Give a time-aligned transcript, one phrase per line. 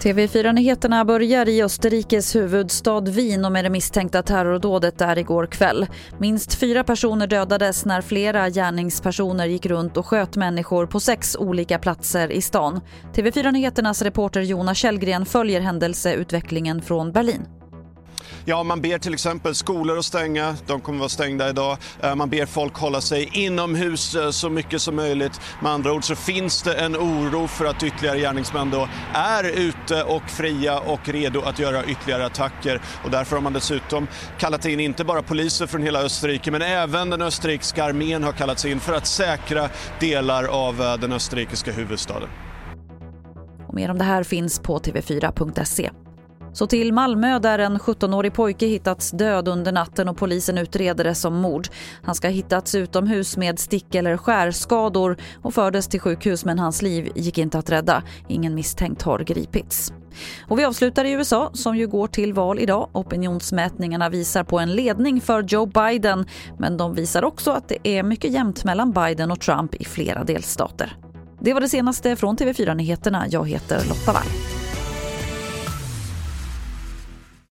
[0.00, 5.86] TV4-nyheterna börjar i Österrikes huvudstad Wien och med det misstänkta terrordådet där igår kväll.
[6.18, 11.78] Minst fyra personer dödades när flera gärningspersoner gick runt och sköt människor på sex olika
[11.78, 12.80] platser i stan.
[13.14, 17.57] TV4-nyheternas reporter Jonas Källgren följer händelseutvecklingen från Berlin.
[18.44, 20.56] Ja, man ber till exempel skolor att stänga.
[20.66, 21.76] De kommer att vara stängda idag.
[22.00, 25.40] Eh, man ber folk hålla sig inomhus eh, så mycket som möjligt.
[25.62, 30.02] Med andra ord så finns det en oro för att ytterligare gärningsmän då är ute
[30.02, 32.80] och fria och redo att göra ytterligare attacker.
[33.04, 34.06] Och därför har man dessutom
[34.38, 38.64] kallat in inte bara poliser från hela Österrike men även den österrikiska armén har kallats
[38.64, 39.68] in för att säkra
[40.00, 42.28] delar av eh, den österrikiska huvudstaden.
[43.68, 45.90] Och mer om det här finns på tv4.se.
[46.52, 51.14] Så till Malmö där en 17-årig pojke hittats död under natten och polisen utreder det
[51.14, 51.68] som mord.
[52.02, 56.82] Han ska ha hittats utomhus med stick eller skärskador och fördes till sjukhus men hans
[56.82, 58.02] liv gick inte att rädda.
[58.28, 59.92] Ingen misstänkt har gripits.
[60.48, 62.88] Och vi avslutar i USA som ju går till val idag.
[62.92, 66.26] Opinionsmätningarna visar på en ledning för Joe Biden
[66.58, 70.24] men de visar också att det är mycket jämnt mellan Biden och Trump i flera
[70.24, 70.96] delstater.
[71.40, 73.24] Det var det senaste från TV4 Nyheterna.
[73.30, 74.57] Jag heter Lotta Wall.